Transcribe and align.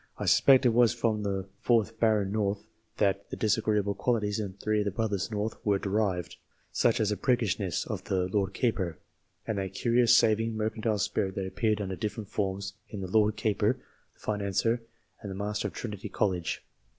I 0.17 0.25
suspect 0.25 0.65
it 0.65 0.69
was 0.69 0.95
from 0.95 1.21
the 1.21 1.45
fourth 1.59 1.99
Baron 1.99 2.31
North 2.31 2.65
that 2.97 3.29
the 3.29 3.35
disagreeable 3.35 3.93
qualities 3.93 4.39
in 4.39 4.53
three 4.53 4.79
of 4.79 4.85
the 4.85 4.89
brothers 4.89 5.29
North 5.29 5.63
were 5.63 5.77
derived 5.77 6.37
such 6.71 6.99
as 6.99 7.09
the 7.11 7.17
priggishness 7.17 7.85
of 7.85 8.05
the 8.05 8.27
Lord 8.27 8.55
Keeper, 8.55 8.97
and 9.45 9.59
that 9.59 9.75
curious 9.75 10.15
saving, 10.15 10.57
mercantile 10.57 10.97
spirit 10.97 11.35
that 11.35 11.45
appeared 11.45 11.79
under 11.79 11.95
different 11.95 12.29
forms 12.29 12.73
in 12.89 13.01
the 13.01 13.11
Lord 13.11 13.35
Keeper, 13.35 13.73
the 14.15 14.19
Financier, 14.19 14.81
and 15.21 15.29
the 15.29 15.35
Master 15.35 15.67
of 15.67 15.75
Trinity 15.75 16.09
College. 16.09 16.65